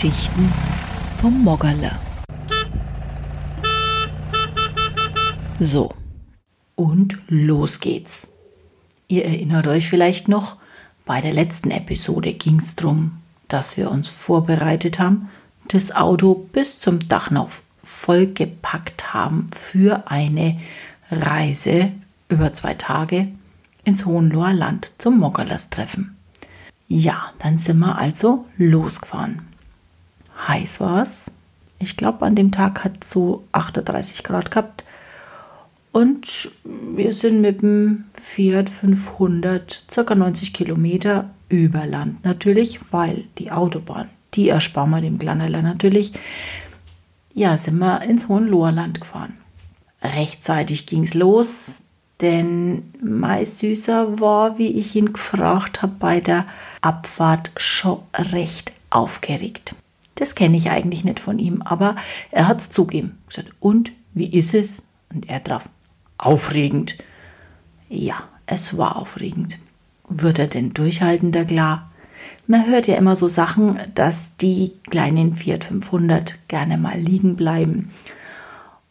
Geschichten 0.00 0.52
vom 1.20 1.42
Moggerle. 1.42 1.90
So, 5.58 5.92
und 6.76 7.18
los 7.26 7.80
geht's. 7.80 8.28
Ihr 9.08 9.24
erinnert 9.24 9.66
euch 9.66 9.88
vielleicht 9.88 10.28
noch, 10.28 10.54
bei 11.04 11.20
der 11.20 11.32
letzten 11.32 11.72
Episode 11.72 12.32
ging 12.32 12.60
es 12.60 12.76
darum, 12.76 13.18
dass 13.48 13.76
wir 13.76 13.90
uns 13.90 14.08
vorbereitet 14.08 15.00
haben, 15.00 15.30
das 15.66 15.90
Auto 15.90 16.46
bis 16.52 16.78
zum 16.78 17.08
Dachnauf 17.08 17.64
vollgepackt 17.82 19.12
haben 19.12 19.50
für 19.52 20.08
eine 20.08 20.60
Reise 21.10 21.90
über 22.28 22.52
zwei 22.52 22.74
Tage 22.74 23.26
ins 23.82 24.06
Hohenloher 24.06 24.52
Land 24.52 24.92
zum 24.98 25.18
Moggerlers-Treffen. 25.18 26.16
Ja, 26.86 27.32
dann 27.40 27.58
sind 27.58 27.80
wir 27.80 27.98
also 27.98 28.46
losgefahren. 28.58 29.47
Heiß 30.46 30.80
war 30.80 31.02
es. 31.02 31.30
Ich 31.78 31.96
glaube, 31.96 32.24
an 32.24 32.34
dem 32.34 32.50
Tag 32.50 32.84
hat 32.84 32.98
es 33.02 33.10
so 33.10 33.44
38 33.52 34.24
Grad 34.24 34.50
gehabt. 34.50 34.84
Und 35.92 36.50
wir 36.64 37.12
sind 37.12 37.40
mit 37.40 37.62
dem 37.62 38.04
Fiat 38.14 38.68
500 38.68 39.84
circa 39.90 40.14
90 40.14 40.52
Kilometer 40.52 41.30
über 41.48 41.86
Land 41.86 42.24
natürlich, 42.24 42.80
weil 42.90 43.24
die 43.38 43.50
Autobahn, 43.50 44.08
die 44.34 44.48
ersparen 44.48 44.90
wir 44.90 45.00
dem 45.00 45.18
Glannerler 45.18 45.62
natürlich. 45.62 46.12
Ja, 47.34 47.56
sind 47.56 47.78
wir 47.78 48.02
ins 48.02 48.28
Hohenloherland 48.28 49.00
gefahren. 49.00 49.34
Rechtzeitig 50.02 50.86
ging 50.86 51.04
es 51.04 51.14
los, 51.14 51.82
denn 52.20 52.92
mein 53.02 53.46
Süßer 53.46 54.20
war, 54.20 54.58
wie 54.58 54.78
ich 54.78 54.94
ihn 54.94 55.12
gefragt 55.12 55.82
habe, 55.82 55.94
bei 55.98 56.20
der 56.20 56.46
Abfahrt 56.80 57.50
schon 57.56 58.00
recht 58.14 58.72
aufgeregt. 58.90 59.74
Das 60.18 60.34
kenne 60.34 60.56
ich 60.56 60.70
eigentlich 60.70 61.04
nicht 61.04 61.20
von 61.20 61.38
ihm, 61.38 61.62
aber 61.62 61.94
er 62.32 62.48
hat 62.48 62.60
es 62.60 62.70
zugeben. 62.70 63.18
Gesagt, 63.28 63.50
und 63.60 63.92
wie 64.14 64.26
ist 64.28 64.52
es? 64.52 64.82
Und 65.14 65.28
er 65.28 65.38
drauf, 65.38 65.68
aufregend. 66.18 66.98
Ja, 67.88 68.16
es 68.46 68.76
war 68.76 68.96
aufregend. 68.96 69.60
Wird 70.08 70.40
er 70.40 70.48
denn 70.48 70.74
durchhalten, 70.74 71.30
der 71.30 71.44
klar? 71.44 71.92
Man 72.48 72.66
hört 72.66 72.88
ja 72.88 72.96
immer 72.96 73.14
so 73.14 73.28
Sachen, 73.28 73.78
dass 73.94 74.36
die 74.38 74.72
kleinen 74.90 75.36
Fiat 75.36 75.64
500 75.64 76.48
gerne 76.48 76.78
mal 76.78 76.98
liegen 76.98 77.36
bleiben. 77.36 77.90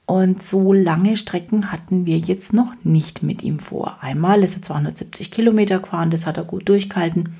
Und 0.06 0.42
so 0.42 0.72
lange 0.72 1.18
Strecken 1.18 1.74
hatten 1.74 2.06
wir 2.06 2.18
jetzt 2.18 2.54
noch 2.54 2.72
nicht 2.84 3.22
mit 3.22 3.44
ihm 3.44 3.60
vor. 3.60 3.98
Einmal 4.00 4.44
ist 4.44 4.56
er 4.56 4.62
270 4.62 5.32
Kilometer 5.32 5.80
gefahren, 5.80 6.12
das 6.12 6.26
hat 6.26 6.38
er 6.38 6.46
gut 6.46 6.70
durchgehalten. 6.70 7.36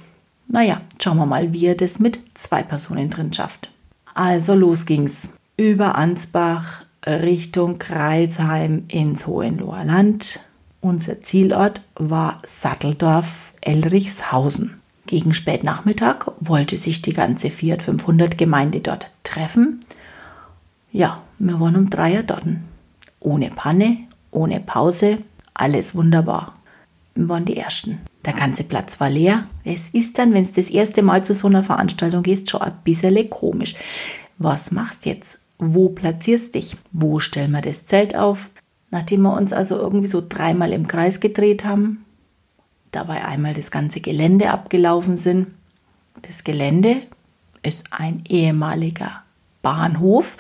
Naja, 0.50 0.82
schauen 1.02 1.18
wir 1.18 1.26
mal, 1.26 1.54
wie 1.54 1.66
er 1.66 1.76
das 1.76 2.00
mit 2.00 2.20
zwei 2.34 2.64
Personen 2.64 3.10
drin 3.10 3.32
schafft. 3.32 3.72
Also 4.18 4.56
los 4.56 4.88
ging's. 4.88 5.30
Über 5.58 5.94
Ansbach 5.96 6.86
Richtung 7.06 7.78
Kreilsheim 7.78 8.86
ins 8.88 9.28
Hohenloher 9.28 9.86
Land. 9.86 10.40
Unser 10.82 11.22
Zielort 11.22 11.84
war 11.94 12.42
Satteldorf 12.44 13.52
Elrichshausen. 13.62 14.82
Gegen 15.06 15.36
Spätnachmittag 15.36 16.32
wollte 16.40 16.80
sich 16.80 17.04
die 17.04 17.14
ganze 17.14 17.52
Fiat 17.52 17.84
500 17.84 18.40
Gemeinde 18.40 18.80
dort 18.80 19.12
treffen. 19.22 19.82
Ja, 20.92 21.22
wir 21.38 21.60
waren 21.60 21.76
um 21.76 21.90
drei 21.92 22.16
Uhr 22.16 22.24
dort. 22.24 22.44
Ohne 23.20 23.52
Panne, 23.52 23.98
ohne 24.32 24.60
Pause, 24.62 25.20
alles 25.54 25.94
wunderbar. 25.94 26.56
Wir 27.14 27.30
waren 27.30 27.46
die 27.46 27.58
Ersten. 27.58 28.00
Der 28.28 28.34
ganze 28.34 28.66
Platz 28.66 29.00
war 29.00 29.10
leer. 29.10 29.48
Es 29.64 29.88
ist 29.88 30.20
dann, 30.20 30.34
wenn 30.34 30.44
es 30.44 30.52
das 30.52 30.68
erste 30.68 31.02
Mal 31.02 31.24
zu 31.24 31.34
so 31.34 31.48
einer 31.48 31.64
Veranstaltung 31.64 32.24
gehst, 32.24 32.50
schon 32.50 32.62
ein 32.62 32.74
bisschen 32.84 33.30
komisch. 33.30 33.76
Was 34.38 34.72
machst 34.72 35.06
jetzt? 35.06 35.40
Wo 35.60 35.88
platzierst 35.88 36.54
dich? 36.54 36.76
Wo 36.92 37.20
stellen 37.20 37.52
wir 37.52 37.62
das 37.62 37.86
Zelt 37.86 38.18
auf? 38.18 38.50
Nachdem 38.92 39.22
wir 39.22 39.34
uns 39.34 39.54
also 39.54 39.78
irgendwie 39.78 40.08
so 40.08 40.22
dreimal 40.28 40.74
im 40.74 40.88
Kreis 40.88 41.22
gedreht 41.22 41.64
haben, 41.64 42.04
dabei 42.92 43.24
einmal 43.24 43.54
das 43.54 43.72
ganze 43.72 44.02
Gelände 44.02 44.50
abgelaufen 44.52 45.16
sind. 45.16 45.48
Das 46.22 46.44
Gelände 46.44 46.98
ist 47.64 47.86
ein 47.92 48.24
ehemaliger 48.28 49.24
Bahnhof, 49.62 50.36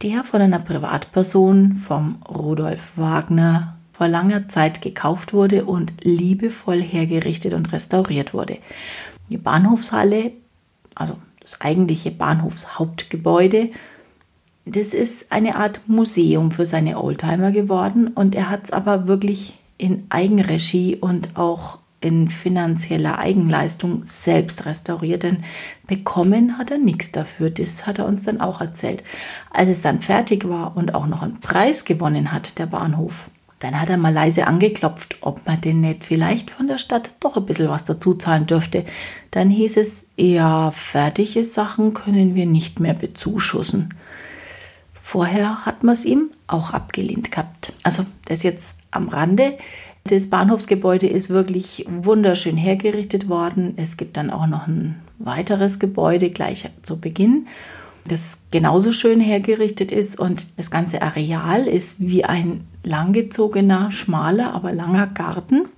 der 0.00 0.24
von 0.24 0.40
einer 0.40 0.60
Privatperson 0.60 1.74
vom 1.74 2.22
Rudolf 2.26 2.92
Wagner 2.96 3.76
vor 4.02 4.08
langer 4.08 4.48
Zeit 4.48 4.82
gekauft 4.82 5.32
wurde 5.32 5.64
und 5.64 5.92
liebevoll 6.02 6.82
hergerichtet 6.82 7.54
und 7.54 7.72
restauriert 7.72 8.34
wurde. 8.34 8.58
Die 9.28 9.38
Bahnhofshalle, 9.38 10.32
also 10.96 11.14
das 11.38 11.60
eigentliche 11.60 12.10
Bahnhofshauptgebäude, 12.10 13.70
das 14.64 14.88
ist 14.88 15.30
eine 15.30 15.54
Art 15.54 15.82
Museum 15.86 16.50
für 16.50 16.66
seine 16.66 17.00
Oldtimer 17.00 17.52
geworden 17.52 18.08
und 18.08 18.34
er 18.34 18.50
hat 18.50 18.64
es 18.64 18.72
aber 18.72 19.06
wirklich 19.06 19.56
in 19.78 20.04
Eigenregie 20.08 20.96
und 20.96 21.36
auch 21.36 21.78
in 22.00 22.28
finanzieller 22.28 23.20
Eigenleistung 23.20 24.02
selbst 24.04 24.66
restauriert, 24.66 25.22
denn 25.22 25.44
bekommen 25.86 26.58
hat 26.58 26.72
er 26.72 26.78
nichts 26.78 27.12
dafür. 27.12 27.50
Das 27.50 27.86
hat 27.86 28.00
er 28.00 28.06
uns 28.06 28.24
dann 28.24 28.40
auch 28.40 28.60
erzählt. 28.60 29.04
Als 29.52 29.68
es 29.68 29.82
dann 29.82 30.00
fertig 30.00 30.48
war 30.48 30.76
und 30.76 30.96
auch 30.96 31.06
noch 31.06 31.22
einen 31.22 31.38
Preis 31.38 31.84
gewonnen 31.84 32.32
hat, 32.32 32.58
der 32.58 32.66
Bahnhof, 32.66 33.30
dann 33.62 33.80
hat 33.80 33.90
er 33.90 33.96
mal 33.96 34.12
leise 34.12 34.48
angeklopft, 34.48 35.18
ob 35.20 35.46
man 35.46 35.60
denn 35.60 35.80
nicht 35.80 36.04
vielleicht 36.04 36.50
von 36.50 36.66
der 36.66 36.78
Stadt 36.78 37.14
doch 37.20 37.36
ein 37.36 37.46
bisschen 37.46 37.68
was 37.68 37.84
dazu 37.84 38.14
zahlen 38.14 38.46
dürfte. 38.46 38.84
Dann 39.30 39.50
hieß 39.50 39.76
es, 39.76 40.04
ja, 40.16 40.72
fertige 40.72 41.44
Sachen 41.44 41.94
können 41.94 42.34
wir 42.34 42.46
nicht 42.46 42.80
mehr 42.80 42.94
bezuschussen. 42.94 43.94
Vorher 45.00 45.64
hat 45.64 45.84
man 45.84 45.92
es 45.92 46.04
ihm 46.04 46.30
auch 46.48 46.70
abgelehnt 46.70 47.30
gehabt. 47.30 47.72
Also 47.84 48.04
das 48.24 48.42
jetzt 48.42 48.78
am 48.90 49.08
Rande. 49.08 49.56
Das 50.04 50.28
Bahnhofsgebäude 50.28 51.06
ist 51.06 51.30
wirklich 51.30 51.86
wunderschön 51.88 52.56
hergerichtet 52.56 53.28
worden. 53.28 53.74
Es 53.76 53.96
gibt 53.96 54.16
dann 54.16 54.30
auch 54.30 54.48
noch 54.48 54.66
ein 54.66 55.00
weiteres 55.20 55.78
Gebäude 55.78 56.30
gleich 56.30 56.68
zu 56.82 57.00
Beginn 57.00 57.46
das 58.04 58.42
genauso 58.50 58.92
schön 58.92 59.20
hergerichtet 59.20 59.92
ist 59.92 60.18
und 60.18 60.58
das 60.58 60.70
ganze 60.70 61.02
Areal 61.02 61.66
ist 61.66 61.96
wie 62.00 62.24
ein 62.24 62.66
langgezogener, 62.82 63.92
schmaler, 63.92 64.54
aber 64.54 64.72
langer 64.72 65.06
Garten, 65.06 65.68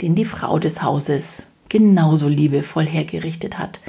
den 0.00 0.14
die 0.14 0.24
Frau 0.24 0.58
des 0.58 0.82
Hauses 0.82 1.46
genauso 1.68 2.28
liebevoll 2.28 2.86
hergerichtet 2.86 3.58
hat. 3.58 3.80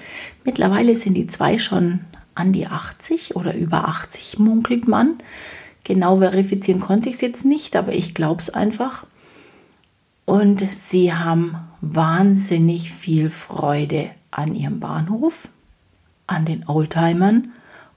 Mittlerweile 0.44 0.96
sind 0.98 1.16
die 1.16 1.28
zwei 1.28 1.60
schon 1.60 2.02
an 2.36 2.54
die 2.54 2.68
80 2.68 3.36
oder 3.36 3.56
über 3.56 3.88
80, 3.88 4.40
munkelt 4.40 4.88
man. 4.88 5.16
Genau 5.84 6.20
verifizieren 6.20 6.80
konnte 6.80 7.10
ich 7.10 7.16
es 7.16 7.22
jetzt 7.22 7.46
nicht, 7.46 7.76
aber 7.76 7.94
ich 7.94 8.14
glaube 8.14 8.42
es 8.42 8.50
einfach. 8.50 9.06
Und 10.26 10.62
sie 10.72 11.14
haben 11.14 11.58
wahnsinnig 11.82 12.92
viel 12.92 13.30
Freude 13.30 14.12
an 14.30 14.56
ihrem 14.56 14.80
Bahnhof, 14.80 15.50
an 16.32 16.46
den 16.46 16.68
Oldtimern 16.68 17.52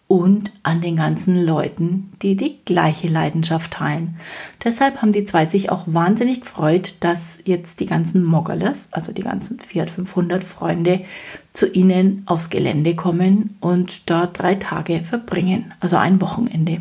und 0.06 0.52
an 0.62 0.82
den 0.82 0.96
ganzen 0.96 1.44
Leuten, 1.44 2.12
die 2.20 2.36
die 2.36 2.58
gleiche 2.64 3.08
Leidenschaft 3.08 3.72
teilen. 3.72 4.16
Deshalb 4.62 5.00
haben 5.00 5.12
die 5.12 5.24
zwei 5.24 5.46
sich 5.46 5.70
auch 5.70 5.84
wahnsinnig 5.86 6.42
gefreut, 6.42 6.96
dass 7.00 7.38
jetzt 7.44 7.80
die 7.80 7.86
ganzen 7.86 8.22
Moggerlers, 8.22 8.88
also 8.90 9.12
die 9.12 9.22
ganzen 9.22 9.60
Fiat 9.60 9.88
500 9.90 10.44
Freunde, 10.44 11.04
zu 11.52 11.70
ihnen 11.70 12.22
aufs 12.26 12.50
Gelände 12.50 12.94
kommen 12.96 13.56
und 13.60 14.10
dort 14.10 14.38
drei 14.38 14.56
Tage 14.56 15.00
verbringen, 15.02 15.72
also 15.80 15.96
ein 15.96 16.20
Wochenende. 16.20 16.80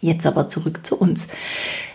Jetzt 0.00 0.26
aber 0.26 0.48
zurück 0.48 0.80
zu 0.84 0.96
uns. 0.96 1.28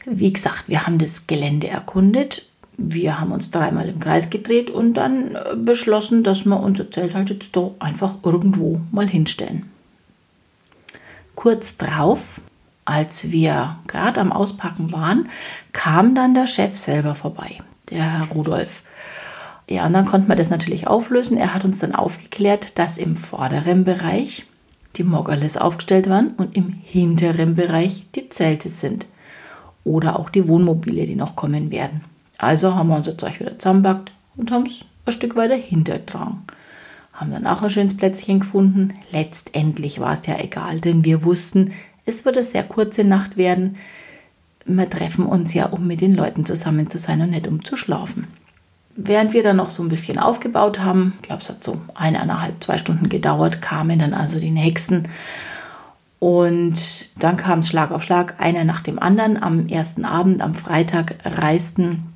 Wie 0.05 0.33
gesagt, 0.33 0.63
wir 0.67 0.85
haben 0.85 0.97
das 0.97 1.27
Gelände 1.27 1.67
erkundet. 1.67 2.47
Wir 2.81 3.19
haben 3.19 3.31
uns 3.31 3.51
dreimal 3.51 3.89
im 3.89 3.99
Kreis 3.99 4.29
gedreht 4.29 4.69
und 4.69 4.93
dann 4.93 5.37
beschlossen, 5.57 6.23
dass 6.23 6.45
wir 6.45 6.59
unser 6.59 6.89
Zelt 6.89 7.13
halt 7.13 7.29
jetzt 7.29 7.49
doch 7.51 7.75
einfach 7.79 8.15
irgendwo 8.23 8.79
mal 8.91 9.07
hinstellen. 9.07 9.69
Kurz 11.35 11.77
drauf, 11.77 12.41
als 12.85 13.31
wir 13.31 13.77
gerade 13.87 14.21
am 14.21 14.31
Auspacken 14.31 14.91
waren, 14.91 15.29
kam 15.73 16.15
dann 16.15 16.33
der 16.33 16.47
Chef 16.47 16.75
selber 16.75 17.15
vorbei, 17.15 17.57
der 17.89 18.19
Herr 18.19 18.27
Rudolf. 18.27 18.83
Ja, 19.69 19.85
und 19.85 19.93
dann 19.93 20.05
konnten 20.05 20.29
wir 20.29 20.35
das 20.35 20.49
natürlich 20.49 20.87
auflösen. 20.87 21.37
Er 21.37 21.53
hat 21.53 21.63
uns 21.63 21.79
dann 21.79 21.93
aufgeklärt, 21.93 22.79
dass 22.79 22.97
im 22.97 23.15
vorderen 23.15 23.83
Bereich 23.83 24.45
die 24.95 25.03
Moggerles 25.03 25.57
aufgestellt 25.57 26.09
waren 26.09 26.29
und 26.37 26.55
im 26.55 26.69
hinteren 26.69 27.55
Bereich 27.55 28.07
die 28.15 28.29
Zelte 28.29 28.69
sind. 28.69 29.05
Oder 29.83 30.17
auch 30.17 30.29
die 30.29 30.47
Wohnmobile, 30.47 31.05
die 31.05 31.15
noch 31.15 31.35
kommen 31.35 31.71
werden. 31.71 32.01
Also 32.39 32.73
haben 32.73 32.89
wir 32.89 32.95
unser 32.95 33.17
Zeug 33.17 33.39
wieder 33.39 33.59
zusammenpackt 33.59 34.11
und 34.35 34.49
haben 34.49 34.65
es 34.65 34.79
ein 35.05 35.13
Stück 35.13 35.35
weiter 35.35 35.55
hintertragen 35.55 36.43
haben 37.19 37.31
dann 37.31 37.47
auch 37.47 37.61
ein 37.61 37.69
schönes 37.69 37.97
Plätzchen 37.97 38.39
gefunden. 38.39 38.93
Letztendlich 39.11 39.99
war 39.99 40.13
es 40.13 40.25
ja 40.25 40.39
egal, 40.39 40.79
denn 40.79 41.03
wir 41.03 41.23
wussten, 41.25 41.73
es 42.05 42.23
wird 42.23 42.37
eine 42.37 42.45
sehr 42.45 42.63
kurze 42.63 43.03
Nacht 43.03 43.35
werden. 43.35 43.75
Wir 44.65 44.89
treffen 44.89 45.25
uns 45.25 45.53
ja, 45.53 45.65
um 45.65 45.85
mit 45.85 45.99
den 45.99 46.15
Leuten 46.15 46.45
zusammen 46.45 46.89
zu 46.89 46.97
sein 46.97 47.21
und 47.21 47.31
nicht 47.31 47.47
um 47.47 47.63
zu 47.63 47.75
schlafen. 47.75 48.27
während 49.01 49.31
wir 49.33 49.43
dann 49.43 49.55
noch 49.55 49.69
so 49.69 49.81
ein 49.81 49.87
bisschen 49.87 50.19
aufgebaut 50.19 50.79
haben, 50.79 51.13
ich 51.21 51.27
glaube, 51.27 51.41
es 51.41 51.49
hat 51.49 51.63
so 51.63 51.79
eineinhalb, 51.95 52.61
zwei 52.61 52.77
Stunden 52.77 53.07
gedauert, 53.07 53.61
kamen 53.61 53.99
dann 53.99 54.13
also 54.13 54.39
die 54.39 54.51
nächsten. 54.51 55.03
Und 56.19 56.75
dann 57.17 57.37
kam 57.37 57.59
es 57.59 57.69
Schlag 57.69 57.91
auf 57.91 58.03
Schlag, 58.03 58.35
einer 58.39 58.65
nach 58.65 58.81
dem 58.81 58.99
anderen. 58.99 59.41
Am 59.41 59.67
ersten 59.67 60.03
Abend, 60.03 60.41
am 60.41 60.53
Freitag, 60.53 61.15
reisten 61.23 62.08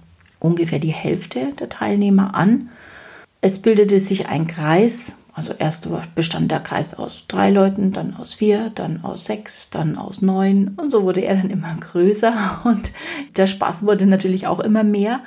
ungefähr 0.43 0.79
die 0.79 0.93
Hälfte 0.93 1.53
der 1.59 1.69
Teilnehmer 1.69 2.35
an. 2.35 2.69
Es 3.41 3.59
bildete 3.59 3.99
sich 3.99 4.27
ein 4.27 4.45
Kreis, 4.45 5.15
also 5.33 5.53
erst 5.57 5.87
bestand 6.13 6.51
der 6.51 6.59
Kreis 6.59 6.93
aus 6.93 7.25
drei 7.27 7.49
Leuten, 7.49 7.91
dann 7.91 8.15
aus 8.15 8.35
vier, 8.35 8.69
dann 8.75 9.03
aus 9.03 9.25
sechs, 9.25 9.69
dann 9.71 9.97
aus 9.97 10.21
neun 10.21 10.75
und 10.77 10.91
so 10.91 11.03
wurde 11.03 11.21
er 11.21 11.35
dann 11.35 11.49
immer 11.49 11.75
größer 11.79 12.61
und 12.65 12.91
der 13.37 13.47
Spaß 13.47 13.85
wurde 13.85 14.05
natürlich 14.05 14.45
auch 14.45 14.59
immer 14.59 14.83
mehr. 14.83 15.21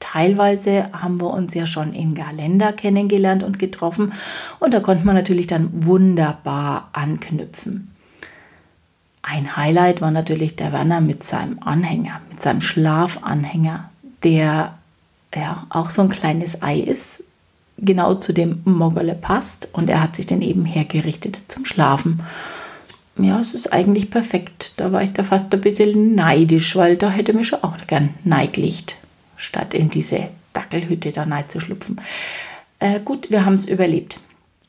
Teilweise 0.00 0.92
haben 0.92 1.20
wir 1.20 1.30
uns 1.30 1.54
ja 1.54 1.66
schon 1.66 1.92
in 1.92 2.14
Galender 2.14 2.72
kennengelernt 2.72 3.42
und 3.42 3.58
getroffen 3.58 4.12
und 4.60 4.72
da 4.72 4.80
konnte 4.80 5.04
man 5.04 5.16
natürlich 5.16 5.48
dann 5.48 5.70
wunderbar 5.72 6.90
anknüpfen. 6.92 7.90
Ein 9.22 9.56
Highlight 9.56 10.00
war 10.00 10.10
natürlich 10.10 10.56
der 10.56 10.72
Werner 10.72 11.00
mit 11.00 11.24
seinem 11.24 11.58
Anhänger, 11.58 12.20
mit 12.30 12.40
seinem 12.40 12.60
Schlafanhänger, 12.60 13.90
der 14.24 14.78
ja 15.34 15.66
auch 15.70 15.90
so 15.90 16.02
ein 16.02 16.08
kleines 16.08 16.62
Ei 16.62 16.80
ist, 16.80 17.24
genau 17.76 18.14
zu 18.14 18.32
dem 18.32 18.60
Mogole 18.64 19.14
passt 19.14 19.68
und 19.72 19.88
er 19.88 20.02
hat 20.02 20.16
sich 20.16 20.26
dann 20.26 20.42
eben 20.42 20.64
hergerichtet 20.64 21.40
zum 21.48 21.64
Schlafen. 21.64 22.22
Ja, 23.18 23.40
es 23.40 23.54
ist 23.54 23.72
eigentlich 23.72 24.10
perfekt. 24.10 24.74
Da 24.76 24.92
war 24.92 25.02
ich 25.02 25.12
da 25.12 25.24
fast 25.24 25.52
ein 25.52 25.60
bisschen 25.60 26.14
neidisch, 26.14 26.76
weil 26.76 26.96
da 26.96 27.10
hätte 27.10 27.32
mich 27.32 27.48
schon 27.48 27.62
auch 27.62 27.76
gern 27.86 28.10
Neiglicht, 28.24 28.96
statt 29.36 29.74
in 29.74 29.90
diese 29.90 30.28
Dackelhütte 30.52 31.10
da 31.10 31.26
neid 31.26 31.50
zu 31.50 31.60
schlüpfen. 31.60 32.00
Äh, 32.78 33.00
gut, 33.00 33.30
wir 33.30 33.44
haben 33.44 33.54
es 33.54 33.66
überlebt. 33.66 34.20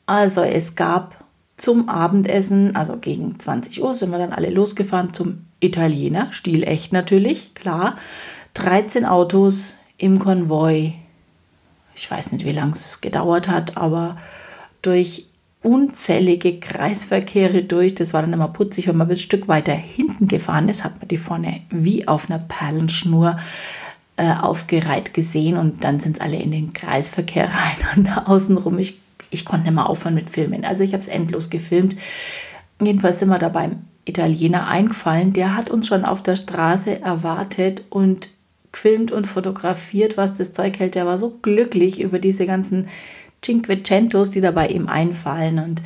Also 0.06 0.40
es 0.40 0.74
gab 0.74 1.24
zum 1.56 1.88
Abendessen, 1.88 2.74
also 2.74 2.96
gegen 2.96 3.38
20 3.38 3.82
Uhr 3.82 3.94
sind 3.94 4.10
wir 4.10 4.18
dann 4.18 4.32
alle 4.32 4.50
losgefahren 4.50 5.14
zum 5.14 5.46
Italiener, 5.60 6.28
stilecht 6.32 6.92
natürlich, 6.92 7.54
klar. 7.54 7.96
13 8.54 9.04
Autos 9.04 9.76
im 9.98 10.18
Konvoi 10.18 10.94
ich 12.00 12.10
weiß 12.10 12.32
nicht, 12.32 12.46
wie 12.46 12.52
lange 12.52 12.72
es 12.72 13.02
gedauert 13.02 13.46
hat, 13.46 13.76
aber 13.76 14.16
durch 14.80 15.26
unzählige 15.62 16.58
Kreisverkehre 16.58 17.62
durch. 17.62 17.94
Das 17.94 18.14
war 18.14 18.22
dann 18.22 18.32
immer 18.32 18.48
putzig, 18.48 18.88
wenn 18.88 18.96
man 18.96 19.10
ein 19.10 19.16
Stück 19.16 19.48
weiter 19.48 19.74
hinten 19.74 20.26
gefahren 20.26 20.70
ist, 20.70 20.82
hat 20.82 20.98
man 20.98 21.08
die 21.08 21.18
vorne 21.18 21.60
wie 21.68 22.08
auf 22.08 22.30
einer 22.30 22.38
Perlenschnur 22.38 23.36
äh, 24.16 24.32
aufgereiht 24.32 25.12
gesehen 25.12 25.58
und 25.58 25.84
dann 25.84 26.00
sind 26.00 26.16
es 26.16 26.22
alle 26.22 26.38
in 26.38 26.50
den 26.50 26.72
Kreisverkehr 26.72 27.50
rein 27.52 28.06
und 28.06 28.28
außenrum. 28.28 28.78
Ich, 28.78 28.98
ich 29.28 29.44
konnte 29.44 29.64
nicht 29.64 29.74
mehr 29.74 29.90
aufhören 29.90 30.14
mit 30.14 30.30
Filmen. 30.30 30.64
Also 30.64 30.82
ich 30.82 30.94
habe 30.94 31.02
es 31.02 31.08
endlos 31.08 31.50
gefilmt. 31.50 31.96
Jedenfalls 32.80 33.18
sind 33.18 33.28
wir 33.28 33.38
da 33.38 33.50
beim 33.50 33.82
Italiener 34.06 34.66
eingefallen. 34.68 35.34
Der 35.34 35.54
hat 35.54 35.68
uns 35.68 35.86
schon 35.86 36.06
auf 36.06 36.22
der 36.22 36.36
Straße 36.36 37.02
erwartet 37.02 37.84
und 37.90 38.30
gefilmt 38.72 39.12
und 39.12 39.26
fotografiert, 39.26 40.16
was 40.16 40.34
das 40.34 40.52
Zeug 40.52 40.78
hält. 40.78 40.94
Der 40.94 41.06
war 41.06 41.18
so 41.18 41.38
glücklich 41.42 42.00
über 42.00 42.18
diese 42.18 42.46
ganzen 42.46 42.88
Cinquecentos, 43.42 44.30
die 44.30 44.40
dabei 44.40 44.68
ihm 44.68 44.88
einfallen. 44.88 45.58
Und 45.58 45.82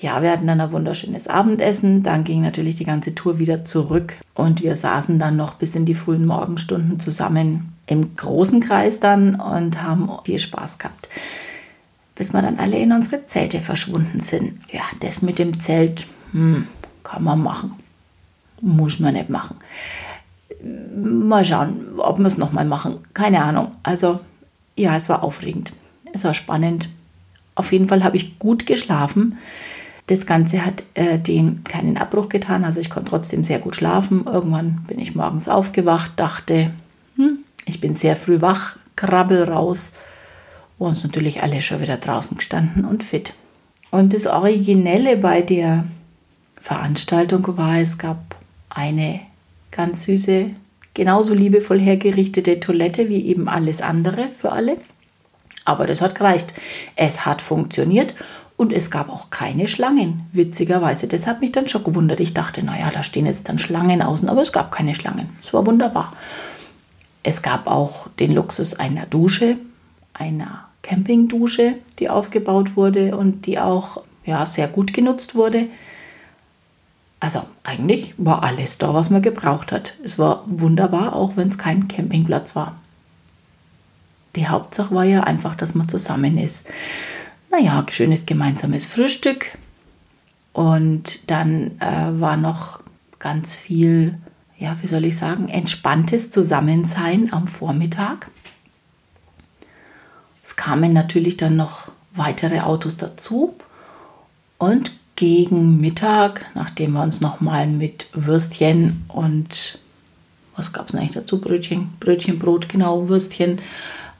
ja, 0.00 0.22
wir 0.22 0.30
hatten 0.30 0.46
dann 0.46 0.60
ein 0.60 0.72
wunderschönes 0.72 1.28
Abendessen. 1.28 2.02
Dann 2.02 2.24
ging 2.24 2.42
natürlich 2.42 2.76
die 2.76 2.84
ganze 2.84 3.14
Tour 3.14 3.38
wieder 3.38 3.62
zurück 3.62 4.16
und 4.34 4.62
wir 4.62 4.76
saßen 4.76 5.18
dann 5.18 5.36
noch 5.36 5.54
bis 5.54 5.74
in 5.74 5.86
die 5.86 5.94
frühen 5.94 6.26
Morgenstunden 6.26 6.98
zusammen 7.00 7.72
im 7.86 8.16
großen 8.16 8.60
Kreis 8.60 9.00
dann 9.00 9.34
und 9.34 9.82
haben 9.82 10.08
viel 10.24 10.38
Spaß 10.38 10.78
gehabt. 10.78 11.08
Bis 12.14 12.32
wir 12.32 12.42
dann 12.42 12.58
alle 12.58 12.78
in 12.78 12.92
unsere 12.92 13.26
Zelte 13.26 13.60
verschwunden 13.60 14.20
sind. 14.20 14.60
Ja, 14.72 14.82
das 15.00 15.20
mit 15.20 15.38
dem 15.38 15.60
Zelt 15.60 16.06
hm, 16.32 16.66
kann 17.02 17.24
man 17.24 17.42
machen. 17.42 17.72
Muss 18.60 19.00
man 19.00 19.14
nicht 19.14 19.30
machen 19.30 19.56
mal 20.94 21.44
schauen, 21.44 21.98
ob 21.98 22.18
wir 22.18 22.26
es 22.26 22.38
nochmal 22.38 22.64
machen. 22.64 22.98
Keine 23.14 23.42
Ahnung. 23.42 23.68
Also 23.82 24.20
ja, 24.76 24.96
es 24.96 25.08
war 25.08 25.22
aufregend. 25.22 25.72
Es 26.12 26.24
war 26.24 26.34
spannend. 26.34 26.88
Auf 27.54 27.72
jeden 27.72 27.88
Fall 27.88 28.04
habe 28.04 28.16
ich 28.16 28.38
gut 28.38 28.66
geschlafen. 28.66 29.38
Das 30.06 30.26
Ganze 30.26 30.66
hat 30.66 30.84
äh, 30.94 31.18
dem 31.18 31.64
keinen 31.64 31.96
Abbruch 31.96 32.28
getan. 32.28 32.64
Also 32.64 32.80
ich 32.80 32.90
konnte 32.90 33.10
trotzdem 33.10 33.44
sehr 33.44 33.58
gut 33.58 33.76
schlafen. 33.76 34.24
Irgendwann 34.26 34.82
bin 34.86 34.98
ich 34.98 35.14
morgens 35.14 35.48
aufgewacht, 35.48 36.12
dachte, 36.16 36.70
hm, 37.16 37.38
ich 37.64 37.80
bin 37.80 37.94
sehr 37.94 38.16
früh 38.16 38.40
wach, 38.40 38.76
krabbel 38.96 39.44
raus. 39.44 39.94
Und 40.78 41.02
natürlich 41.04 41.42
alle 41.42 41.60
schon 41.60 41.80
wieder 41.80 41.96
draußen 41.96 42.36
gestanden 42.36 42.84
und 42.84 43.04
fit. 43.04 43.32
Und 43.90 44.12
das 44.12 44.26
Originelle 44.26 45.16
bei 45.16 45.40
der 45.40 45.84
Veranstaltung 46.60 47.56
war, 47.56 47.78
es 47.78 47.96
gab 47.96 48.34
eine 48.68 49.20
ganz 49.74 50.04
süße, 50.04 50.50
genauso 50.94 51.34
liebevoll 51.34 51.80
hergerichtete 51.80 52.60
Toilette 52.60 53.08
wie 53.08 53.26
eben 53.26 53.48
alles 53.48 53.82
andere 53.82 54.30
für 54.30 54.52
alle. 54.52 54.76
Aber 55.64 55.86
das 55.86 56.00
hat 56.00 56.14
gereicht. 56.14 56.54
Es 56.96 57.26
hat 57.26 57.42
funktioniert 57.42 58.14
und 58.56 58.72
es 58.72 58.90
gab 58.90 59.08
auch 59.08 59.30
keine 59.30 59.66
Schlangen, 59.66 60.26
witzigerweise. 60.32 61.08
Das 61.08 61.26
hat 61.26 61.40
mich 61.40 61.52
dann 61.52 61.68
schon 61.68 61.84
gewundert. 61.84 62.20
Ich 62.20 62.34
dachte, 62.34 62.64
naja, 62.64 62.90
da 62.92 63.02
stehen 63.02 63.26
jetzt 63.26 63.48
dann 63.48 63.58
Schlangen 63.58 64.00
außen, 64.00 64.28
aber 64.28 64.42
es 64.42 64.52
gab 64.52 64.70
keine 64.70 64.94
Schlangen. 64.94 65.28
Es 65.42 65.52
war 65.52 65.66
wunderbar. 65.66 66.12
Es 67.22 67.42
gab 67.42 67.66
auch 67.66 68.08
den 68.20 68.32
Luxus 68.32 68.74
einer 68.74 69.06
Dusche, 69.06 69.56
einer 70.12 70.68
Campingdusche, 70.82 71.74
die 71.98 72.10
aufgebaut 72.10 72.76
wurde 72.76 73.16
und 73.16 73.46
die 73.46 73.58
auch 73.58 74.02
ja, 74.24 74.46
sehr 74.46 74.68
gut 74.68 74.92
genutzt 74.92 75.34
wurde. 75.34 75.66
Also 77.24 77.46
eigentlich 77.62 78.12
war 78.18 78.42
alles 78.42 78.76
da, 78.76 78.92
was 78.92 79.08
man 79.08 79.22
gebraucht 79.22 79.72
hat. 79.72 79.94
Es 80.04 80.18
war 80.18 80.44
wunderbar, 80.44 81.16
auch 81.16 81.38
wenn 81.38 81.48
es 81.48 81.56
kein 81.56 81.88
Campingplatz 81.88 82.54
war. 82.54 82.76
Die 84.36 84.46
Hauptsache 84.46 84.94
war 84.94 85.04
ja 85.04 85.22
einfach, 85.22 85.54
dass 85.54 85.74
man 85.74 85.88
zusammen 85.88 86.36
ist. 86.36 86.66
Naja, 87.50 87.86
schönes 87.90 88.26
gemeinsames 88.26 88.84
Frühstück. 88.84 89.56
Und 90.52 91.30
dann 91.30 91.80
äh, 91.80 92.20
war 92.20 92.36
noch 92.36 92.80
ganz 93.18 93.54
viel, 93.54 94.18
ja, 94.58 94.76
wie 94.82 94.86
soll 94.86 95.06
ich 95.06 95.16
sagen, 95.16 95.48
entspanntes 95.48 96.30
Zusammensein 96.30 97.32
am 97.32 97.46
Vormittag. 97.46 98.30
Es 100.42 100.56
kamen 100.56 100.92
natürlich 100.92 101.38
dann 101.38 101.56
noch 101.56 101.88
weitere 102.12 102.60
Autos 102.60 102.98
dazu. 102.98 103.56
Und 104.58 104.92
gegen 105.16 105.80
Mittag, 105.80 106.46
nachdem 106.54 106.92
wir 106.92 107.02
uns 107.02 107.20
nochmal 107.20 107.66
mit 107.66 108.08
Würstchen 108.12 109.04
und 109.08 109.78
was 110.56 110.72
gab 110.72 110.88
es 110.88 110.94
eigentlich 110.94 111.12
dazu? 111.12 111.40
Brötchen, 111.40 111.90
Brötchen, 112.00 112.38
Brot, 112.38 112.68
genau, 112.68 113.08
Würstchen 113.08 113.58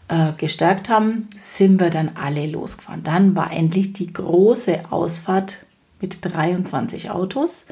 äh, 0.08 0.32
gestärkt 0.36 0.88
haben, 0.88 1.28
sind 1.36 1.80
wir 1.80 1.90
dann 1.90 2.10
alle 2.14 2.46
losgefahren. 2.46 3.02
Dann 3.02 3.36
war 3.36 3.52
endlich 3.52 3.92
die 3.92 4.12
große 4.12 4.90
Ausfahrt 4.90 5.64
mit 6.00 6.18
23 6.24 7.10
Autos. 7.10 7.66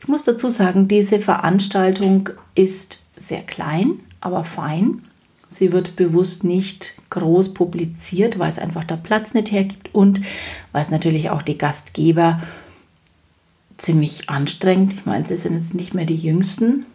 Ich 0.00 0.08
muss 0.08 0.24
dazu 0.24 0.50
sagen, 0.50 0.88
diese 0.88 1.20
Veranstaltung 1.20 2.30
ist 2.54 3.04
sehr 3.16 3.42
klein, 3.42 4.00
aber 4.20 4.44
fein. 4.44 5.02
Sie 5.48 5.72
wird 5.72 5.96
bewusst 5.96 6.44
nicht 6.44 6.96
groß 7.10 7.52
publiziert, 7.52 8.38
weil 8.38 8.48
es 8.48 8.58
einfach 8.58 8.84
der 8.84 8.96
Platz 8.96 9.34
nicht 9.34 9.52
hergibt 9.52 9.94
und 9.94 10.22
weil 10.72 10.82
es 10.82 10.90
natürlich 10.90 11.30
auch 11.30 11.42
die 11.42 11.58
Gastgeber 11.58 12.40
ziemlich 13.82 14.30
anstrengend. 14.30 14.94
Ich 14.94 15.06
meine, 15.06 15.26
sie 15.26 15.36
sind 15.36 15.54
jetzt 15.54 15.74
nicht 15.74 15.92
mehr 15.92 16.06
die 16.06 16.16
Jüngsten, 16.16 16.86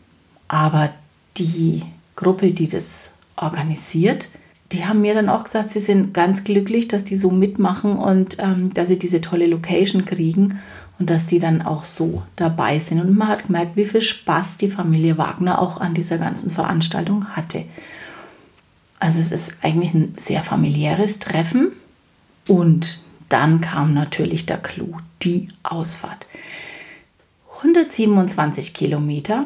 aber 0.48 0.90
die 1.36 1.84
Gruppe, 2.16 2.52
die 2.52 2.68
das 2.68 3.10
organisiert, 3.36 4.30
die 4.72 4.86
haben 4.86 5.02
mir 5.02 5.14
dann 5.14 5.30
auch 5.30 5.44
gesagt, 5.44 5.70
sie 5.70 5.80
sind 5.80 6.14
ganz 6.14 6.44
glücklich, 6.44 6.88
dass 6.88 7.04
die 7.04 7.16
so 7.16 7.30
mitmachen 7.32 7.98
und 7.98 8.38
ähm, 8.40 8.74
dass 8.74 8.88
sie 8.88 9.00
diese 9.00 9.22
tolle 9.22 9.48
Location 9.48 10.06
kriegen 10.06 10.60
und 11.00 11.10
dass 11.10 11.26
die 11.26 11.40
dann 11.40 11.62
auch 11.62 11.84
so 11.84 12.24
dabei 12.36 12.80
sind. 12.80 13.00
Und 13.00 13.18
man 13.18 13.28
hat 13.30 13.48
gemerkt, 13.48 13.76
wie 13.76 13.86
viel 13.86 14.02
Spaß 14.02 14.58
die 14.58 14.70
Familie 14.70 15.18
Wagner 15.18 15.62
auch 15.62 15.80
an 15.80 15.94
dieser 15.94 16.18
ganzen 16.18 16.52
Veranstaltung 16.52 17.28
hatte. 17.36 17.66
Also 19.00 19.20
es 19.20 19.32
ist 19.32 19.58
eigentlich 19.62 19.94
ein 19.94 20.16
sehr 20.18 20.44
familiäres 20.44 21.20
Treffen 21.20 21.72
und 22.48 23.04
dann 23.30 23.62
kam 23.62 23.94
natürlich 23.94 24.46
der 24.46 24.58
Clou, 24.58 24.98
die 25.22 25.50
Ausfahrt. 25.64 26.26
127 27.58 28.74
Kilometer 28.74 29.46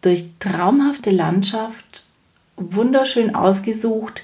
durch 0.00 0.26
traumhafte 0.38 1.10
Landschaft, 1.10 2.06
wunderschön 2.56 3.34
ausgesucht. 3.34 4.22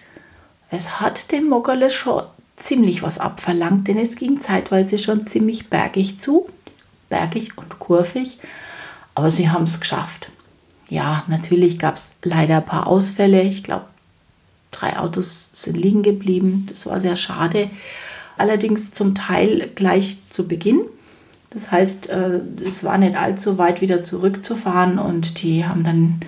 Es 0.70 1.00
hat 1.00 1.32
dem 1.32 1.48
Moggerle 1.48 1.90
schon 1.90 2.22
ziemlich 2.56 3.02
was 3.02 3.18
abverlangt, 3.18 3.88
denn 3.88 3.98
es 3.98 4.16
ging 4.16 4.40
zeitweise 4.40 4.98
schon 4.98 5.26
ziemlich 5.26 5.68
bergig 5.68 6.18
zu, 6.18 6.48
bergig 7.10 7.58
und 7.58 7.78
kurvig, 7.78 8.38
aber 9.14 9.30
sie 9.30 9.50
haben 9.50 9.64
es 9.64 9.80
geschafft. 9.80 10.30
Ja, 10.88 11.24
natürlich 11.28 11.78
gab 11.78 11.96
es 11.96 12.12
leider 12.22 12.58
ein 12.58 12.66
paar 12.66 12.86
Ausfälle. 12.86 13.42
Ich 13.42 13.62
glaube, 13.62 13.86
drei 14.70 14.98
Autos 14.98 15.50
sind 15.54 15.76
liegen 15.76 16.02
geblieben. 16.02 16.66
Das 16.68 16.86
war 16.86 17.00
sehr 17.00 17.16
schade. 17.16 17.70
Allerdings 18.36 18.92
zum 18.92 19.14
Teil 19.14 19.70
gleich 19.74 20.18
zu 20.30 20.48
Beginn. 20.48 20.80
Das 21.50 21.70
heißt, 21.70 22.10
äh, 22.10 22.40
es 22.64 22.84
war 22.84 22.96
nicht 22.96 23.16
allzu 23.16 23.58
weit 23.58 23.80
wieder 23.80 24.02
zurückzufahren 24.02 24.98
und 24.98 25.42
die 25.42 25.64
haben 25.64 25.84
dann 25.84 26.20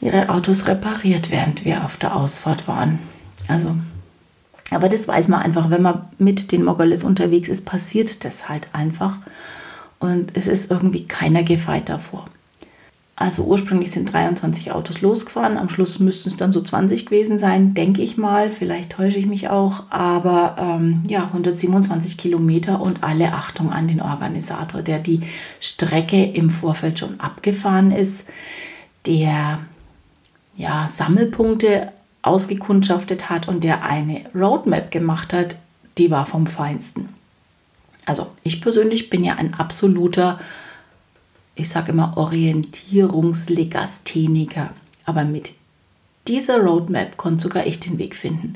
ihre 0.00 0.28
Autos 0.28 0.66
repariert, 0.66 1.30
während 1.30 1.64
wir 1.64 1.84
auf 1.84 1.96
der 1.96 2.14
Ausfahrt 2.14 2.68
waren. 2.68 2.98
Also, 3.48 3.74
aber 4.70 4.88
das 4.88 5.08
weiß 5.08 5.28
man 5.28 5.40
einfach, 5.42 5.70
wenn 5.70 5.82
man 5.82 6.06
mit 6.18 6.52
den 6.52 6.64
Moggoles 6.64 7.04
unterwegs 7.04 7.48
ist, 7.48 7.64
passiert 7.64 8.24
das 8.24 8.48
halt 8.48 8.68
einfach. 8.72 9.18
Und 9.98 10.36
es 10.36 10.48
ist 10.48 10.70
irgendwie 10.70 11.06
keiner 11.06 11.44
gefeit 11.44 11.88
davor. 11.88 12.26
Also 13.22 13.44
ursprünglich 13.44 13.92
sind 13.92 14.12
23 14.12 14.72
Autos 14.72 15.00
losgefahren, 15.00 15.56
am 15.56 15.68
Schluss 15.68 16.00
müssten 16.00 16.28
es 16.28 16.34
dann 16.34 16.52
so 16.52 16.60
20 16.60 17.06
gewesen 17.06 17.38
sein, 17.38 17.72
denke 17.72 18.02
ich 18.02 18.16
mal. 18.16 18.50
Vielleicht 18.50 18.90
täusche 18.90 19.16
ich 19.16 19.26
mich 19.26 19.48
auch, 19.48 19.84
aber 19.90 20.56
ähm, 20.58 21.04
ja, 21.06 21.26
127 21.26 22.18
Kilometer 22.18 22.80
und 22.80 23.04
alle 23.04 23.32
Achtung 23.32 23.70
an 23.70 23.86
den 23.86 24.02
Organisator, 24.02 24.82
der 24.82 24.98
die 24.98 25.20
Strecke 25.60 26.24
im 26.24 26.50
Vorfeld 26.50 26.98
schon 26.98 27.20
abgefahren 27.20 27.92
ist, 27.92 28.24
der 29.06 29.60
ja, 30.56 30.88
Sammelpunkte 30.90 31.92
ausgekundschaftet 32.22 33.30
hat 33.30 33.46
und 33.46 33.62
der 33.62 33.84
eine 33.84 34.24
Roadmap 34.34 34.90
gemacht 34.90 35.32
hat, 35.32 35.58
die 35.96 36.10
war 36.10 36.26
vom 36.26 36.48
Feinsten. 36.48 37.08
Also 38.04 38.32
ich 38.42 38.60
persönlich 38.60 39.10
bin 39.10 39.22
ja 39.22 39.36
ein 39.36 39.54
absoluter, 39.54 40.40
ich 41.54 41.68
sage 41.68 41.92
immer 41.92 42.16
Orientierungslegastheniker. 42.16 44.70
Aber 45.04 45.24
mit 45.24 45.52
dieser 46.28 46.60
Roadmap 46.60 47.16
konnte 47.16 47.42
sogar 47.42 47.66
ich 47.66 47.80
den 47.80 47.98
Weg 47.98 48.14
finden. 48.14 48.54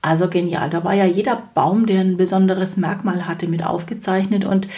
Also 0.00 0.28
genial. 0.28 0.70
Da 0.70 0.84
war 0.84 0.94
ja 0.94 1.04
jeder 1.04 1.42
Baum, 1.54 1.86
der 1.86 2.00
ein 2.00 2.16
besonderes 2.16 2.76
Merkmal 2.76 3.26
hatte, 3.26 3.48
mit 3.48 3.64
aufgezeichnet 3.64 4.44
und 4.44 4.68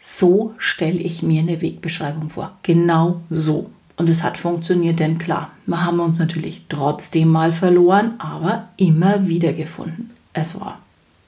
so 0.00 0.54
stelle 0.58 0.98
ich 0.98 1.22
mir 1.22 1.42
eine 1.42 1.60
Wegbeschreibung 1.60 2.30
vor. 2.30 2.52
Genau 2.62 3.20
so. 3.30 3.70
Und 3.96 4.08
es 4.08 4.22
hat 4.22 4.38
funktioniert, 4.38 5.00
denn 5.00 5.18
klar, 5.18 5.50
wir 5.66 5.84
haben 5.84 6.00
uns 6.00 6.18
natürlich 6.18 6.64
trotzdem 6.68 7.28
mal 7.28 7.52
verloren, 7.52 8.14
aber 8.18 8.68
immer 8.76 9.26
wieder 9.26 9.52
gefunden. 9.52 10.10
Es 10.32 10.60
war 10.60 10.78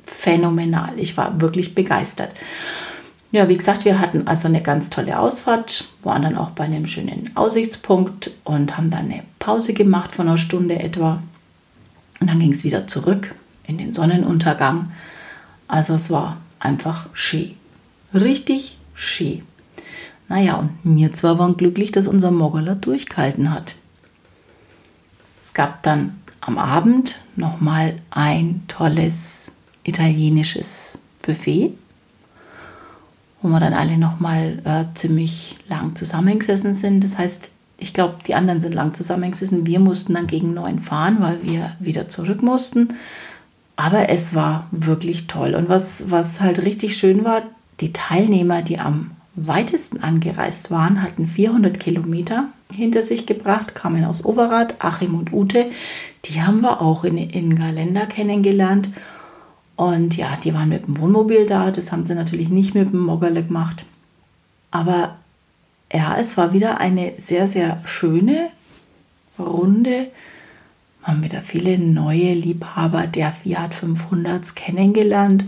phänomenal. 0.04 0.92
Ich 0.96 1.16
war 1.16 1.40
wirklich 1.40 1.74
begeistert. 1.74 2.30
Ja, 3.32 3.48
wie 3.48 3.56
gesagt, 3.56 3.84
wir 3.84 4.00
hatten 4.00 4.26
also 4.26 4.48
eine 4.48 4.60
ganz 4.60 4.90
tolle 4.90 5.18
Ausfahrt, 5.18 5.84
waren 6.02 6.22
dann 6.22 6.36
auch 6.36 6.50
bei 6.50 6.64
einem 6.64 6.86
schönen 6.86 7.30
Aussichtspunkt 7.36 8.32
und 8.42 8.76
haben 8.76 8.90
dann 8.90 9.04
eine 9.04 9.22
Pause 9.38 9.72
gemacht 9.72 10.12
von 10.12 10.26
einer 10.26 10.38
Stunde 10.38 10.80
etwa. 10.80 11.22
Und 12.18 12.28
dann 12.28 12.40
ging 12.40 12.52
es 12.52 12.64
wieder 12.64 12.88
zurück 12.88 13.34
in 13.66 13.78
den 13.78 13.92
Sonnenuntergang. 13.92 14.90
Also 15.68 15.94
es 15.94 16.10
war 16.10 16.38
einfach 16.58 17.08
schön. 17.12 17.54
Richtig 18.12 18.76
schön. 18.94 19.42
Naja, 20.28 20.56
und 20.56 20.70
wir 20.82 21.12
zwar 21.12 21.38
waren 21.38 21.56
glücklich, 21.56 21.92
dass 21.92 22.08
unser 22.08 22.32
Moggerler 22.32 22.74
durchgehalten 22.74 23.52
hat. 23.52 23.76
Es 25.40 25.54
gab 25.54 25.84
dann 25.84 26.20
am 26.40 26.58
Abend 26.58 27.20
nochmal 27.36 27.96
ein 28.10 28.62
tolles 28.66 29.52
italienisches 29.84 30.98
Buffet, 31.22 31.74
wo 33.42 33.48
wir 33.48 33.60
dann 33.60 33.72
alle 33.72 33.98
nochmal 33.98 34.60
äh, 34.64 34.84
ziemlich 34.94 35.56
lang 35.68 35.96
zusammengesessen 35.96 36.74
sind. 36.74 37.04
Das 37.04 37.18
heißt, 37.18 37.52
ich 37.78 37.94
glaube, 37.94 38.16
die 38.26 38.34
anderen 38.34 38.60
sind 38.60 38.74
lang 38.74 38.94
zusammengesessen. 38.94 39.66
Wir 39.66 39.80
mussten 39.80 40.14
dann 40.14 40.26
gegen 40.26 40.54
neun 40.54 40.78
fahren, 40.78 41.16
weil 41.20 41.42
wir 41.42 41.72
wieder 41.80 42.08
zurück 42.08 42.42
mussten. 42.42 42.94
Aber 43.76 44.10
es 44.10 44.34
war 44.34 44.66
wirklich 44.70 45.26
toll. 45.26 45.54
Und 45.54 45.68
was, 45.70 46.10
was 46.10 46.40
halt 46.40 46.62
richtig 46.62 46.98
schön 46.98 47.24
war, 47.24 47.42
die 47.80 47.94
Teilnehmer, 47.94 48.60
die 48.60 48.78
am 48.78 49.12
weitesten 49.34 50.02
angereist 50.02 50.70
waren, 50.70 51.02
hatten 51.02 51.26
400 51.26 51.80
Kilometer 51.80 52.48
hinter 52.70 53.02
sich 53.02 53.26
gebracht, 53.26 53.74
kamen 53.74 54.04
aus 54.04 54.24
Overath, 54.24 54.84
Achim 54.84 55.14
und 55.14 55.32
Ute. 55.32 55.66
Die 56.26 56.42
haben 56.42 56.60
wir 56.60 56.82
auch 56.82 57.04
in, 57.04 57.16
in 57.16 57.56
Galenda 57.56 58.04
kennengelernt. 58.04 58.90
Und 59.80 60.18
ja, 60.18 60.36
die 60.36 60.52
waren 60.52 60.68
mit 60.68 60.86
dem 60.86 60.98
Wohnmobil 60.98 61.46
da. 61.46 61.70
Das 61.70 61.90
haben 61.90 62.04
sie 62.04 62.14
natürlich 62.14 62.50
nicht 62.50 62.74
mit 62.74 62.92
dem 62.92 63.00
Moggerle 63.00 63.42
gemacht. 63.42 63.86
Aber 64.70 65.16
ja, 65.90 66.18
es 66.18 66.36
war 66.36 66.52
wieder 66.52 66.82
eine 66.82 67.14
sehr, 67.16 67.48
sehr 67.48 67.80
schöne 67.86 68.50
Runde. 69.38 70.10
Wir 70.98 71.06
haben 71.06 71.24
wieder 71.24 71.40
viele 71.40 71.78
neue 71.78 72.34
Liebhaber 72.34 73.06
der 73.06 73.32
Fiat 73.32 73.72
500s 73.72 74.54
kennengelernt. 74.54 75.46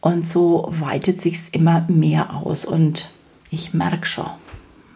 Und 0.00 0.26
so 0.26 0.66
weitet 0.68 1.20
sich 1.20 1.54
immer 1.54 1.84
mehr 1.86 2.34
aus. 2.34 2.64
Und 2.64 3.12
ich 3.52 3.72
merke 3.72 4.06
schon, 4.06 4.26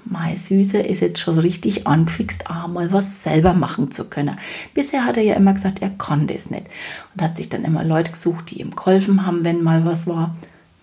mein 0.05 0.37
Süße 0.37 0.79
ist 0.79 1.01
jetzt 1.01 1.21
schon 1.21 1.39
richtig 1.39 1.87
angefixt, 1.87 2.51
einmal 2.51 2.93
was 2.93 3.23
selber 3.23 3.55
machen 3.55 3.91
zu 3.91 4.09
können. 4.09 4.39
Bisher 4.75 5.05
hat 5.05 5.17
er 5.17 5.23
ja 5.23 5.35
immer 5.35 5.53
gesagt, 5.53 5.83
er 5.83 5.91
kann 5.91 6.27
das 6.27 6.51
nicht. 6.51 6.67
Und 7.15 7.23
hat 7.23 7.37
sich 7.37 7.49
dann 7.49 7.65
immer 7.65 7.85
Leute 7.85 8.13
gesucht, 8.13 8.51
die 8.51 8.61
ihm 8.61 8.75
geholfen 8.75 9.27
haben, 9.27 9.45
wenn 9.45 9.63
mal 9.63 9.85
was 9.85 10.07
war. 10.07 10.35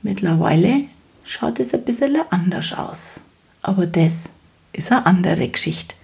Mittlerweile 0.02 0.84
schaut 1.24 1.60
es 1.60 1.74
ein 1.74 1.84
bisschen 1.84 2.18
anders 2.30 2.74
aus. 2.74 3.20
Aber 3.62 3.86
das 3.86 4.30
ist 4.74 4.92
eine 4.92 5.06
andere 5.06 5.50
Geschichte. 5.50 5.96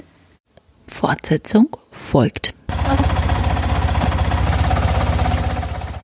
Fortsetzung 0.88 1.70
folgt. 1.92 2.54
Also 2.90 3.13